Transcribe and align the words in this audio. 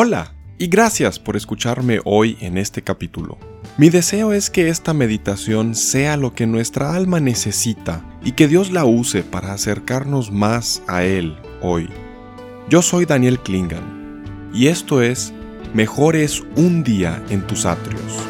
Hola 0.00 0.32
y 0.58 0.68
gracias 0.68 1.18
por 1.18 1.36
escucharme 1.36 1.98
hoy 2.04 2.38
en 2.40 2.56
este 2.56 2.82
capítulo. 2.82 3.36
Mi 3.78 3.90
deseo 3.90 4.32
es 4.32 4.48
que 4.48 4.68
esta 4.68 4.94
meditación 4.94 5.74
sea 5.74 6.16
lo 6.16 6.36
que 6.36 6.46
nuestra 6.46 6.94
alma 6.94 7.18
necesita 7.18 8.04
y 8.22 8.30
que 8.30 8.46
Dios 8.46 8.70
la 8.70 8.84
use 8.84 9.24
para 9.24 9.52
acercarnos 9.52 10.30
más 10.30 10.84
a 10.86 11.02
Él 11.02 11.36
hoy. 11.62 11.88
Yo 12.70 12.80
soy 12.80 13.06
Daniel 13.06 13.40
Klingan 13.40 14.22
y 14.54 14.68
esto 14.68 15.02
es 15.02 15.32
Mejor 15.74 16.14
es 16.14 16.44
un 16.54 16.84
día 16.84 17.20
en 17.28 17.44
tus 17.44 17.66
atrios. 17.66 18.22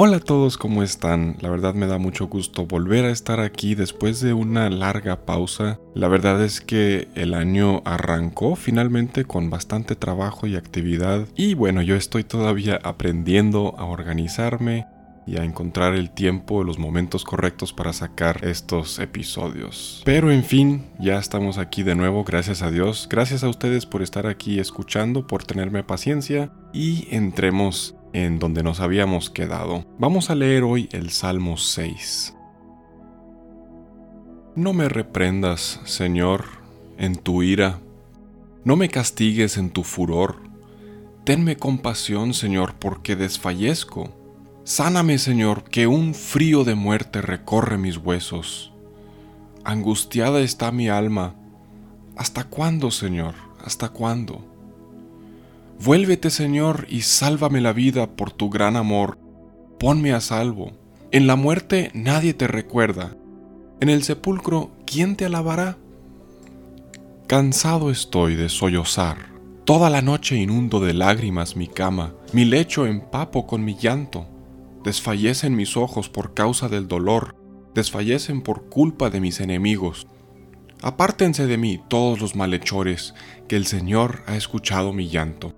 Hola 0.00 0.18
a 0.18 0.20
todos, 0.20 0.58
¿cómo 0.58 0.84
están? 0.84 1.34
La 1.40 1.50
verdad 1.50 1.74
me 1.74 1.88
da 1.88 1.98
mucho 1.98 2.28
gusto 2.28 2.66
volver 2.66 3.04
a 3.04 3.10
estar 3.10 3.40
aquí 3.40 3.74
después 3.74 4.20
de 4.20 4.32
una 4.32 4.70
larga 4.70 5.26
pausa. 5.26 5.80
La 5.92 6.06
verdad 6.06 6.40
es 6.44 6.60
que 6.60 7.08
el 7.16 7.34
año 7.34 7.82
arrancó 7.84 8.54
finalmente 8.54 9.24
con 9.24 9.50
bastante 9.50 9.96
trabajo 9.96 10.46
y 10.46 10.54
actividad 10.54 11.26
y 11.34 11.54
bueno, 11.54 11.82
yo 11.82 11.96
estoy 11.96 12.22
todavía 12.22 12.78
aprendiendo 12.84 13.74
a 13.76 13.86
organizarme 13.86 14.86
y 15.26 15.36
a 15.36 15.42
encontrar 15.42 15.94
el 15.94 16.10
tiempo, 16.10 16.62
los 16.62 16.78
momentos 16.78 17.24
correctos 17.24 17.72
para 17.72 17.92
sacar 17.92 18.44
estos 18.44 19.00
episodios. 19.00 20.02
Pero 20.04 20.30
en 20.30 20.44
fin, 20.44 20.86
ya 21.00 21.18
estamos 21.18 21.58
aquí 21.58 21.82
de 21.82 21.96
nuevo, 21.96 22.22
gracias 22.22 22.62
a 22.62 22.70
Dios. 22.70 23.08
Gracias 23.10 23.42
a 23.42 23.48
ustedes 23.48 23.84
por 23.84 24.02
estar 24.02 24.28
aquí 24.28 24.60
escuchando, 24.60 25.26
por 25.26 25.42
tenerme 25.42 25.82
paciencia 25.82 26.52
y 26.72 27.08
entremos 27.10 27.97
en 28.12 28.38
donde 28.38 28.62
nos 28.62 28.80
habíamos 28.80 29.30
quedado. 29.30 29.84
Vamos 29.98 30.30
a 30.30 30.34
leer 30.34 30.62
hoy 30.62 30.88
el 30.92 31.10
Salmo 31.10 31.56
6. 31.56 32.34
No 34.54 34.72
me 34.72 34.88
reprendas, 34.88 35.80
Señor, 35.84 36.46
en 36.96 37.16
tu 37.16 37.42
ira. 37.42 37.78
No 38.64 38.76
me 38.76 38.88
castigues 38.88 39.56
en 39.56 39.70
tu 39.70 39.84
furor. 39.84 40.36
Tenme 41.24 41.56
compasión, 41.56 42.34
Señor, 42.34 42.74
porque 42.78 43.14
desfallezco. 43.14 44.10
Sáname, 44.64 45.18
Señor, 45.18 45.64
que 45.64 45.86
un 45.86 46.14
frío 46.14 46.64
de 46.64 46.74
muerte 46.74 47.20
recorre 47.20 47.78
mis 47.78 47.98
huesos. 47.98 48.72
Angustiada 49.64 50.40
está 50.40 50.72
mi 50.72 50.88
alma. 50.88 51.34
¿Hasta 52.16 52.44
cuándo, 52.44 52.90
Señor? 52.90 53.34
¿Hasta 53.64 53.90
cuándo? 53.90 54.44
Vuélvete, 55.80 56.30
Señor, 56.30 56.86
y 56.88 57.02
sálvame 57.02 57.60
la 57.60 57.72
vida 57.72 58.08
por 58.16 58.32
tu 58.32 58.50
gran 58.50 58.76
amor. 58.76 59.16
Ponme 59.78 60.12
a 60.12 60.20
salvo. 60.20 60.72
En 61.12 61.26
la 61.26 61.36
muerte 61.36 61.90
nadie 61.94 62.34
te 62.34 62.48
recuerda. 62.48 63.16
En 63.80 63.88
el 63.88 64.02
sepulcro, 64.02 64.72
¿quién 64.84 65.14
te 65.14 65.24
alabará? 65.24 65.78
Cansado 67.28 67.90
estoy 67.90 68.34
de 68.34 68.48
sollozar. 68.48 69.28
Toda 69.64 69.88
la 69.88 70.02
noche 70.02 70.36
inundo 70.36 70.80
de 70.80 70.94
lágrimas 70.94 71.54
mi 71.54 71.68
cama, 71.68 72.14
mi 72.32 72.44
lecho 72.44 72.86
empapo 72.86 73.46
con 73.46 73.64
mi 73.64 73.76
llanto. 73.76 74.26
Desfallecen 74.82 75.54
mis 75.54 75.76
ojos 75.76 76.08
por 76.08 76.34
causa 76.34 76.68
del 76.68 76.88
dolor, 76.88 77.36
desfallecen 77.74 78.42
por 78.42 78.68
culpa 78.68 79.10
de 79.10 79.20
mis 79.20 79.40
enemigos. 79.40 80.08
Apártense 80.82 81.46
de 81.46 81.56
mí 81.56 81.80
todos 81.88 82.20
los 82.20 82.34
malhechores, 82.34 83.14
que 83.46 83.56
el 83.56 83.66
Señor 83.66 84.22
ha 84.26 84.36
escuchado 84.36 84.92
mi 84.92 85.08
llanto. 85.08 85.54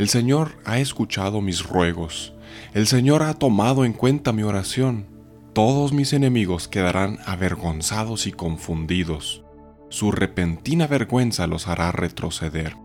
El 0.00 0.08
Señor 0.08 0.52
ha 0.64 0.78
escuchado 0.78 1.42
mis 1.42 1.62
ruegos. 1.62 2.32
El 2.72 2.86
Señor 2.86 3.22
ha 3.22 3.34
tomado 3.34 3.84
en 3.84 3.92
cuenta 3.92 4.32
mi 4.32 4.42
oración. 4.42 5.04
Todos 5.52 5.92
mis 5.92 6.14
enemigos 6.14 6.68
quedarán 6.68 7.18
avergonzados 7.26 8.26
y 8.26 8.32
confundidos. 8.32 9.44
Su 9.90 10.10
repentina 10.10 10.86
vergüenza 10.86 11.46
los 11.46 11.68
hará 11.68 11.92
retroceder. 11.92 12.76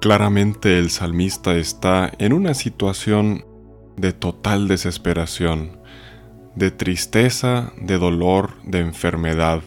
Claramente 0.00 0.78
el 0.78 0.88
salmista 0.88 1.54
está 1.56 2.10
en 2.20 2.32
una 2.32 2.54
situación 2.54 3.44
de 3.98 4.14
total 4.14 4.68
desesperación, 4.68 5.78
de 6.54 6.70
tristeza, 6.70 7.74
de 7.82 7.98
dolor, 7.98 8.54
de 8.64 8.78
enfermedad, 8.78 9.60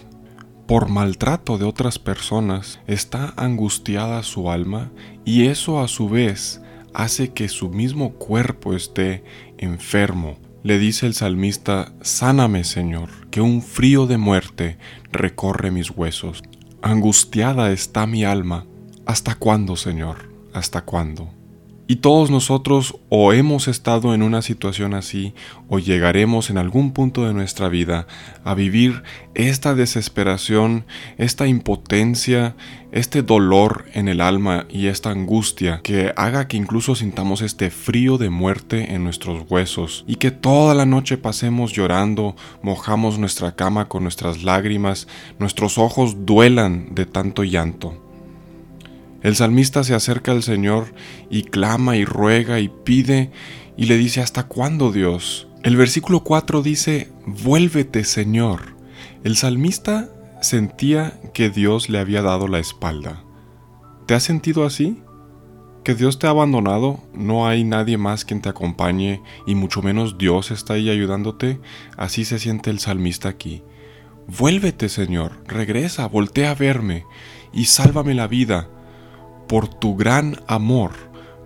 por 0.69 0.87
maltrato 0.87 1.57
de 1.57 1.65
otras 1.65 1.97
personas, 1.97 2.79
está 2.85 3.33
angustiada 3.37 4.21
su 4.21 4.51
alma 4.51 4.91
y 5.25 5.47
eso 5.47 5.79
a 5.79 5.87
su 5.87 6.09
vez 6.09 6.61
hace 6.93 7.33
que 7.33 7.49
su 7.49 7.69
mismo 7.69 8.13
cuerpo 8.13 8.75
esté 8.75 9.23
enfermo. 9.57 10.37
Le 10.61 10.77
dice 10.77 11.07
el 11.07 11.15
salmista, 11.15 11.91
Sáname 12.01 12.63
Señor, 12.63 13.09
que 13.31 13.41
un 13.41 13.63
frío 13.63 14.05
de 14.05 14.19
muerte 14.19 14.77
recorre 15.11 15.71
mis 15.71 15.89
huesos. 15.89 16.43
Angustiada 16.83 17.71
está 17.71 18.05
mi 18.05 18.23
alma. 18.23 18.67
¿Hasta 19.07 19.33
cuándo, 19.33 19.75
Señor? 19.75 20.31
¿Hasta 20.53 20.85
cuándo? 20.85 21.38
Y 21.91 21.95
todos 21.95 22.29
nosotros 22.29 22.97
o 23.09 23.33
hemos 23.33 23.67
estado 23.67 24.13
en 24.13 24.21
una 24.21 24.43
situación 24.43 24.93
así 24.93 25.33
o 25.69 25.79
llegaremos 25.79 26.51
en 26.51 26.59
algún 26.59 26.93
punto 26.93 27.25
de 27.25 27.33
nuestra 27.33 27.67
vida 27.67 28.05
a 28.43 28.53
vivir 28.53 29.01
esta 29.33 29.73
desesperación, 29.73 30.85
esta 31.17 31.47
impotencia, 31.47 32.55
este 32.91 33.23
dolor 33.23 33.85
en 33.95 34.07
el 34.07 34.21
alma 34.21 34.67
y 34.69 34.85
esta 34.85 35.09
angustia 35.09 35.81
que 35.81 36.13
haga 36.15 36.47
que 36.47 36.57
incluso 36.57 36.93
sintamos 36.93 37.41
este 37.41 37.71
frío 37.71 38.19
de 38.19 38.29
muerte 38.29 38.93
en 38.93 39.03
nuestros 39.03 39.49
huesos 39.49 40.05
y 40.05 40.17
que 40.17 40.29
toda 40.29 40.75
la 40.75 40.85
noche 40.85 41.17
pasemos 41.17 41.73
llorando, 41.73 42.35
mojamos 42.61 43.17
nuestra 43.17 43.55
cama 43.55 43.87
con 43.89 44.03
nuestras 44.03 44.43
lágrimas, 44.43 45.07
nuestros 45.39 45.79
ojos 45.79 46.23
duelan 46.23 46.93
de 46.93 47.07
tanto 47.07 47.43
llanto. 47.43 48.08
El 49.21 49.35
salmista 49.35 49.83
se 49.83 49.93
acerca 49.93 50.31
al 50.31 50.43
Señor 50.43 50.93
y 51.29 51.43
clama 51.43 51.97
y 51.97 52.05
ruega 52.05 52.59
y 52.59 52.69
pide 52.69 53.31
y 53.75 53.85
le 53.85 53.97
dice, 53.97 54.21
¿hasta 54.21 54.47
cuándo 54.47 54.91
Dios? 54.91 55.47
El 55.61 55.75
versículo 55.75 56.23
4 56.23 56.61
dice, 56.61 57.11
vuélvete 57.25 58.05
Señor. 58.05 58.77
El 59.25 59.35
salmista 59.35 60.09
sentía 60.41 61.19
que 61.33 61.49
Dios 61.49 61.89
le 61.89 61.99
había 61.99 62.21
dado 62.21 62.47
la 62.47 62.59
espalda. 62.59 63.23
¿Te 64.05 64.13
has 64.13 64.23
sentido 64.23 64.65
así? 64.65 65.01
¿Que 65.83 65.95
Dios 65.95 66.17
te 66.17 66.27
ha 66.27 66.29
abandonado? 66.29 67.01
¿No 67.13 67.45
hay 67.45 67.65
nadie 67.65 67.97
más 67.97 68.23
quien 68.23 68.41
te 68.41 68.47
acompañe 68.47 69.21
y 69.45 69.55
mucho 69.55 69.81
menos 69.81 70.17
Dios 70.17 70.51
está 70.51 70.75
ahí 70.75 70.89
ayudándote? 70.89 71.59
Así 71.97 72.23
se 72.23 72.39
siente 72.39 72.69
el 72.69 72.79
salmista 72.79 73.27
aquí. 73.27 73.63
Vuélvete 74.27 74.87
Señor, 74.87 75.43
regresa, 75.45 76.07
voltea 76.07 76.51
a 76.51 76.55
verme 76.55 77.03
y 77.51 77.65
sálvame 77.65 78.13
la 78.13 78.27
vida 78.27 78.69
por 79.49 79.67
tu 79.67 79.95
gran 79.95 80.35
amor, 80.45 80.91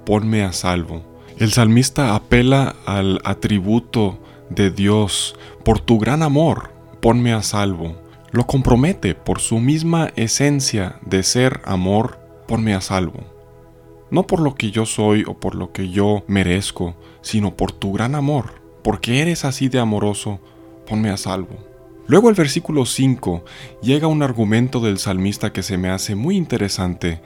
ponme 0.05 0.43
a 0.43 0.51
salvo. 0.51 1.01
El 1.39 1.53
salmista 1.53 2.15
apela 2.15 2.75
al 2.85 3.21
atributo 3.23 4.19
de 4.49 4.71
Dios, 4.71 5.37
por 5.63 5.79
tu 5.79 5.99
gran 5.99 6.21
amor, 6.21 6.71
ponme 6.99 7.31
a 7.31 7.41
salvo. 7.41 7.95
Lo 8.31 8.45
compromete 8.45 9.15
por 9.15 9.39
su 9.39 9.59
misma 9.59 10.11
esencia 10.17 10.99
de 11.05 11.23
ser 11.23 11.61
amor, 11.63 12.19
ponme 12.45 12.73
a 12.73 12.81
salvo. 12.81 13.21
No 14.11 14.27
por 14.27 14.41
lo 14.41 14.55
que 14.55 14.69
yo 14.69 14.85
soy 14.85 15.23
o 15.25 15.35
por 15.39 15.55
lo 15.55 15.71
que 15.71 15.89
yo 15.89 16.25
merezco, 16.27 16.95
sino 17.21 17.55
por 17.55 17.71
tu 17.71 17.93
gran 17.93 18.15
amor, 18.15 18.61
porque 18.83 19.21
eres 19.21 19.45
así 19.45 19.69
de 19.69 19.79
amoroso, 19.79 20.41
ponme 20.85 21.09
a 21.09 21.15
salvo. 21.15 21.72
Luego 22.07 22.29
el 22.29 22.35
versículo 22.35 22.85
5 22.85 23.45
llega 23.81 24.07
un 24.07 24.23
argumento 24.23 24.81
del 24.81 24.97
salmista 24.97 25.53
que 25.53 25.63
se 25.63 25.77
me 25.77 25.89
hace 25.89 26.15
muy 26.15 26.35
interesante 26.35 27.21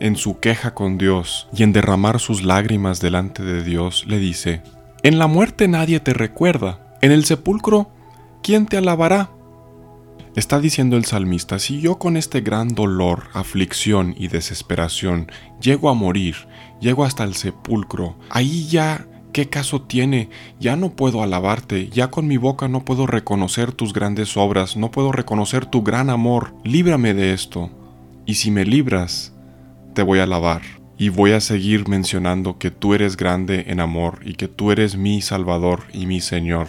en 0.00 0.16
su 0.16 0.40
queja 0.40 0.74
con 0.74 0.96
Dios 0.96 1.48
y 1.54 1.62
en 1.62 1.72
derramar 1.72 2.18
sus 2.18 2.42
lágrimas 2.42 3.00
delante 3.00 3.42
de 3.42 3.62
Dios, 3.62 4.04
le 4.06 4.18
dice, 4.18 4.62
En 5.02 5.18
la 5.18 5.26
muerte 5.26 5.68
nadie 5.68 6.00
te 6.00 6.14
recuerda, 6.14 6.96
en 7.02 7.12
el 7.12 7.24
sepulcro, 7.24 7.90
¿quién 8.42 8.66
te 8.66 8.78
alabará? 8.78 9.30
Está 10.34 10.60
diciendo 10.60 10.96
el 10.96 11.04
salmista, 11.04 11.58
si 11.58 11.82
yo 11.82 11.98
con 11.98 12.16
este 12.16 12.40
gran 12.40 12.68
dolor, 12.68 13.24
aflicción 13.34 14.14
y 14.16 14.28
desesperación 14.28 15.30
llego 15.60 15.90
a 15.90 15.94
morir, 15.94 16.36
llego 16.80 17.04
hasta 17.04 17.22
el 17.24 17.34
sepulcro, 17.34 18.16
ahí 18.30 18.66
ya 18.66 19.06
¿Qué 19.32 19.48
caso 19.48 19.80
tiene? 19.80 20.28
Ya 20.60 20.76
no 20.76 20.90
puedo 20.90 21.22
alabarte, 21.22 21.88
ya 21.88 22.08
con 22.08 22.26
mi 22.26 22.36
boca 22.36 22.68
no 22.68 22.84
puedo 22.84 23.06
reconocer 23.06 23.72
tus 23.72 23.94
grandes 23.94 24.36
obras, 24.36 24.76
no 24.76 24.90
puedo 24.90 25.10
reconocer 25.10 25.64
tu 25.64 25.82
gran 25.82 26.10
amor. 26.10 26.52
Líbrame 26.64 27.14
de 27.14 27.32
esto. 27.32 27.70
Y 28.26 28.34
si 28.34 28.50
me 28.50 28.66
libras, 28.66 29.32
te 29.94 30.02
voy 30.02 30.18
a 30.18 30.24
alabar. 30.24 30.60
Y 30.98 31.08
voy 31.08 31.32
a 31.32 31.40
seguir 31.40 31.88
mencionando 31.88 32.58
que 32.58 32.70
tú 32.70 32.92
eres 32.92 33.16
grande 33.16 33.64
en 33.68 33.80
amor 33.80 34.20
y 34.22 34.34
que 34.34 34.48
tú 34.48 34.70
eres 34.70 34.96
mi 34.98 35.22
Salvador 35.22 35.84
y 35.94 36.04
mi 36.04 36.20
Señor. 36.20 36.66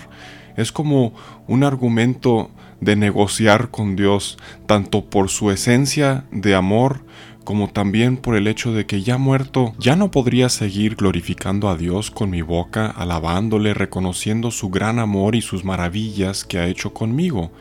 Es 0.55 0.71
como 0.71 1.13
un 1.47 1.65
argumento 1.65 2.49
de 2.79 2.95
negociar 2.95 3.71
con 3.71 3.97
Dios, 3.97 4.37
tanto 4.67 5.03
por 5.05 5.29
su 5.29 5.51
esencia 5.51 6.23
de 6.31 6.55
amor, 6.55 7.05
como 7.43 7.69
también 7.69 8.17
por 8.17 8.35
el 8.35 8.47
hecho 8.47 8.73
de 8.73 8.85
que 8.85 9.01
ya 9.01 9.17
muerto 9.17 9.73
ya 9.77 9.95
no 9.95 10.11
podría 10.11 10.49
seguir 10.49 10.95
glorificando 10.95 11.69
a 11.69 11.75
Dios 11.75 12.11
con 12.11 12.29
mi 12.29 12.41
boca, 12.41 12.87
alabándole, 12.87 13.73
reconociendo 13.73 14.51
su 14.51 14.69
gran 14.69 14.99
amor 14.99 15.35
y 15.35 15.41
sus 15.41 15.63
maravillas 15.63 16.45
que 16.45 16.59
ha 16.59 16.67
hecho 16.67 16.93
conmigo. 16.93 17.51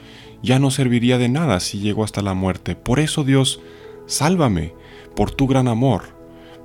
Ya 0.43 0.59
no 0.59 0.71
serviría 0.71 1.19
de 1.19 1.29
nada 1.29 1.61
si 1.61 1.81
llego 1.81 2.05
hasta 2.05 2.23
la 2.23 2.35
muerte. 2.35 2.77
Por 2.77 3.01
eso 3.01 3.25
Dios, 3.25 3.61
sálvame 4.07 4.75
por 5.15 5.31
tu 5.31 5.47
gran 5.47 5.69
amor, 5.69 6.17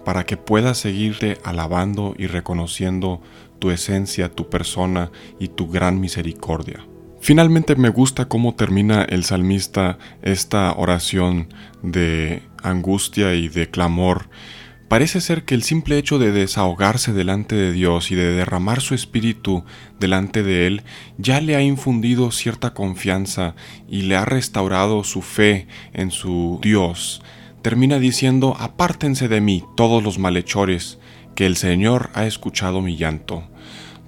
para 0.06 0.26
que 0.26 0.38
pueda 0.38 0.74
seguirte 0.74 1.38
alabando 1.44 2.16
y 2.18 2.28
reconociendo 2.28 3.22
tu 3.60 3.72
esencia, 3.72 4.30
tu 4.30 4.50
persona 4.50 5.12
y 5.40 5.50
tu 5.50 5.68
gran 5.68 6.00
misericordia. 6.00 6.86
Finalmente 7.28 7.76
me 7.76 7.90
gusta 7.90 8.30
cómo 8.30 8.56
termina 8.56 9.02
el 9.02 9.26
salmista 9.26 9.98
esta 10.22 10.72
oración 10.72 11.50
de 11.84 12.42
angustia 12.64 13.34
y 13.36 13.50
de 13.50 13.70
clamor. 13.70 14.30
Parece 14.88 15.20
ser 15.20 15.44
que 15.44 15.54
el 15.54 15.62
simple 15.62 15.98
hecho 15.98 16.20
de 16.20 16.32
desahogarse 16.32 17.12
delante 17.12 17.58
de 17.58 17.74
Dios 17.74 18.12
y 18.12 18.16
de 18.16 18.32
derramar 18.32 18.80
su 18.80 18.96
espíritu 18.96 19.66
delante 20.00 20.42
de 20.42 20.68
Él 20.68 20.84
ya 21.18 21.42
le 21.42 21.58
ha 21.58 21.62
infundido 21.62 22.32
cierta 22.32 22.74
confianza 22.74 23.56
y 23.90 24.04
le 24.04 24.16
ha 24.16 24.24
restaurado 24.24 25.04
su 25.04 25.22
fe 25.22 25.68
en 25.92 26.12
su 26.12 26.62
Dios. 26.64 27.22
Termina 27.62 28.00
diciendo, 28.00 28.56
apártense 28.58 29.28
de 29.28 29.42
mí 29.42 29.66
todos 29.76 30.02
los 30.02 30.18
malhechores, 30.18 30.98
que 31.36 31.46
el 31.46 31.58
Señor 31.58 32.10
ha 32.14 32.26
escuchado 32.26 32.82
mi 32.82 32.96
llanto 32.96 33.44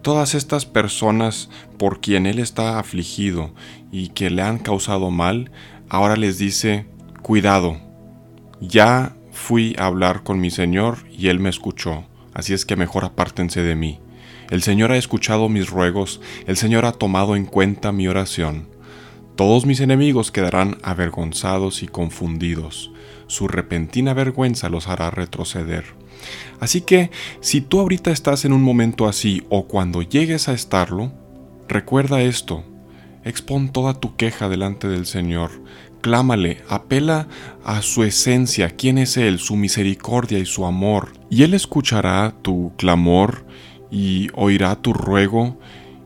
todas 0.01 0.35
estas 0.35 0.65
personas 0.65 1.49
por 1.77 2.01
quien 2.01 2.25
él 2.25 2.39
está 2.39 2.79
afligido 2.79 3.53
y 3.91 4.09
que 4.09 4.29
le 4.29 4.41
han 4.41 4.59
causado 4.59 5.11
mal, 5.11 5.51
ahora 5.89 6.15
les 6.15 6.37
dice, 6.37 6.85
cuidado, 7.21 7.77
ya 8.61 9.15
fui 9.31 9.75
a 9.77 9.85
hablar 9.85 10.23
con 10.23 10.39
mi 10.39 10.51
Señor 10.51 10.99
y 11.11 11.27
él 11.27 11.39
me 11.39 11.49
escuchó, 11.49 12.05
así 12.33 12.53
es 12.53 12.65
que 12.65 12.75
mejor 12.75 13.05
apártense 13.05 13.61
de 13.61 13.75
mí. 13.75 13.99
El 14.49 14.63
Señor 14.63 14.91
ha 14.91 14.97
escuchado 14.97 15.47
mis 15.47 15.69
ruegos, 15.69 16.21
el 16.47 16.57
Señor 16.57 16.85
ha 16.85 16.91
tomado 16.91 17.35
en 17.35 17.45
cuenta 17.45 17.91
mi 17.91 18.07
oración. 18.07 18.67
Todos 19.35 19.65
mis 19.65 19.79
enemigos 19.79 20.31
quedarán 20.31 20.77
avergonzados 20.81 21.83
y 21.83 21.87
confundidos, 21.87 22.91
su 23.27 23.47
repentina 23.47 24.13
vergüenza 24.13 24.69
los 24.69 24.87
hará 24.87 25.11
retroceder. 25.11 25.98
Así 26.59 26.81
que 26.81 27.11
si 27.41 27.61
tú 27.61 27.79
ahorita 27.79 28.11
estás 28.11 28.45
en 28.45 28.53
un 28.53 28.61
momento 28.61 29.07
así 29.07 29.43
o 29.49 29.67
cuando 29.67 30.01
llegues 30.01 30.49
a 30.49 30.53
estarlo, 30.53 31.11
recuerda 31.67 32.21
esto, 32.21 32.63
expón 33.23 33.69
toda 33.69 33.93
tu 33.93 34.15
queja 34.15 34.49
delante 34.49 34.87
del 34.87 35.05
Señor, 35.05 35.51
clámale, 36.01 36.61
apela 36.67 37.27
a 37.63 37.81
su 37.81 38.03
esencia, 38.03 38.69
quién 38.69 38.97
es 38.97 39.17
Él, 39.17 39.39
su 39.39 39.55
misericordia 39.55 40.39
y 40.39 40.45
su 40.45 40.65
amor, 40.65 41.13
y 41.29 41.43
Él 41.43 41.53
escuchará 41.53 42.33
tu 42.41 42.73
clamor 42.77 43.45
y 43.91 44.29
oirá 44.33 44.75
tu 44.75 44.93
ruego 44.93 45.57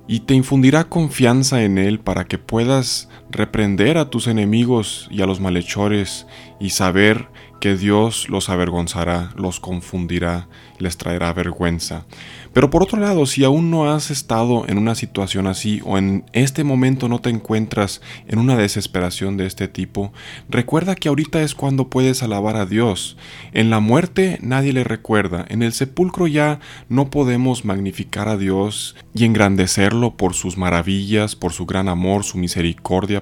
y 0.07 0.21
te 0.21 0.33
infundirá 0.33 0.85
confianza 0.85 1.63
en 1.63 1.77
Él 1.77 1.99
para 1.99 2.25
que 2.25 2.37
puedas 2.37 3.09
reprender 3.33 3.97
a 3.97 4.09
tus 4.09 4.27
enemigos 4.27 5.07
y 5.11 5.21
a 5.21 5.25
los 5.25 5.39
malhechores 5.39 6.25
y 6.59 6.69
saber 6.69 7.27
que 7.63 7.77
Dios 7.77 8.27
los 8.27 8.49
avergonzará, 8.49 9.31
los 9.37 9.61
confundirá, 9.61 10.49
les 10.79 10.97
traerá 10.97 11.31
vergüenza. 11.31 12.05
Pero 12.51 12.69
por 12.69 12.83
otro 12.83 12.99
lado, 12.99 13.25
si 13.25 13.45
aún 13.45 13.71
no 13.71 13.89
has 13.89 14.11
estado 14.11 14.67
en 14.67 14.77
una 14.77 14.95
situación 14.95 15.47
así 15.47 15.81
o 15.85 15.97
en 15.97 16.25
este 16.33 16.65
momento 16.65 17.07
no 17.07 17.19
te 17.19 17.29
encuentras 17.29 18.01
en 18.27 18.37
una 18.37 18.57
desesperación 18.57 19.37
de 19.37 19.45
este 19.45 19.69
tipo, 19.69 20.11
recuerda 20.49 20.95
que 20.95 21.07
ahorita 21.07 21.41
es 21.41 21.55
cuando 21.55 21.89
puedes 21.89 22.21
alabar 22.21 22.57
a 22.57 22.65
Dios. 22.65 23.15
En 23.53 23.69
la 23.69 23.79
muerte 23.79 24.39
nadie 24.41 24.73
le 24.73 24.83
recuerda, 24.83 25.45
en 25.47 25.63
el 25.63 25.71
sepulcro 25.71 26.27
ya 26.27 26.59
no 26.89 27.09
podemos 27.09 27.63
magnificar 27.63 28.27
a 28.27 28.37
Dios 28.37 28.95
y 29.15 29.23
engrandecerlo 29.23 30.17
por 30.17 30.33
sus 30.33 30.57
maravillas, 30.57 31.37
por 31.37 31.53
su 31.53 31.65
gran 31.65 31.87
amor, 31.87 32.25
su 32.25 32.37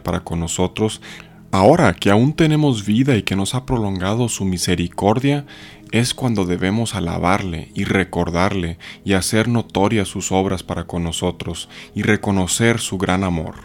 para 0.01 0.21
con 0.21 0.39
nosotros. 0.39 1.01
Ahora 1.51 1.93
que 1.93 2.09
aún 2.09 2.33
tenemos 2.33 2.85
vida 2.85 3.17
y 3.17 3.23
que 3.23 3.35
nos 3.35 3.55
ha 3.55 3.65
prolongado 3.65 4.29
su 4.29 4.45
misericordia, 4.45 5.45
es 5.91 6.13
cuando 6.13 6.45
debemos 6.45 6.95
alabarle 6.95 7.69
y 7.75 7.83
recordarle 7.83 8.77
y 9.03 9.13
hacer 9.13 9.47
notorias 9.47 10.07
sus 10.07 10.31
obras 10.31 10.63
para 10.63 10.85
con 10.85 11.03
nosotros 11.03 11.67
y 11.93 12.01
reconocer 12.03 12.79
su 12.79 12.97
gran 12.97 13.23
amor. 13.23 13.55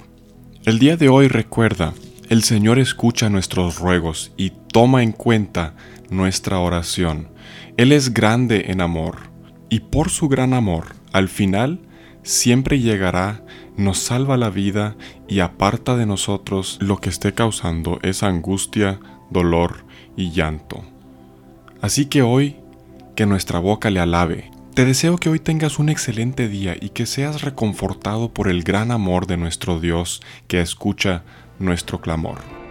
El 0.65 0.81
día 0.81 0.97
de 0.97 1.09
hoy 1.09 1.29
recuerda, 1.29 1.95
el 2.29 2.43
Señor 2.43 2.81
escucha 2.81 3.31
nuestros 3.31 3.79
ruegos 3.79 4.33
y 4.37 4.51
toma 4.73 5.05
en 5.05 5.13
cuenta 5.13 5.77
nuestra 6.11 6.59
oración. 6.59 7.29
Él 7.77 7.93
es 7.93 8.13
grande 8.13 8.65
en 8.69 8.81
amor 8.81 9.31
y 9.69 9.81
por 9.81 10.11
su 10.11 10.29
gran 10.29 10.53
amor, 10.53 10.97
al 11.13 11.29
final, 11.29 11.79
siempre 12.27 12.81
llegará, 12.81 13.43
nos 13.77 13.99
salva 13.99 14.37
la 14.37 14.51
vida 14.51 14.97
y 15.29 15.41
aparta 15.41 15.97
de 15.97 16.07
nosotros 16.07 16.79
lo 16.81 16.99
que 16.99 17.09
esté 17.09 17.33
causando 17.33 18.01
esa 18.03 18.27
angustia, 18.27 19.01
dolor 19.31 19.85
y 20.17 20.33
llanto. 20.33 20.83
Así 21.81 22.07
que 22.07 22.23
hoy, 22.23 22.57
que 23.15 23.27
nuestra 23.27 23.61
boca 23.61 23.91
le 23.91 24.01
alabe. 24.01 24.51
Te 24.75 24.85
deseo 24.85 25.17
que 25.17 25.31
hoy 25.31 25.39
tengas 25.39 25.79
un 25.79 25.89
excelente 25.89 26.49
día 26.49 26.77
y 26.79 26.91
que 26.91 27.07
seas 27.07 27.43
reconfortado 27.43 28.35
por 28.35 28.49
el 28.49 28.63
gran 28.63 28.91
amor 28.91 29.27
de 29.27 29.37
nuestro 29.37 29.81
Dios 29.81 30.21
que 30.49 30.61
escucha 30.61 31.23
nuestro 31.59 32.01
clamor. 32.01 32.66